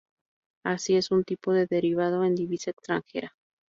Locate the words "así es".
0.65-1.11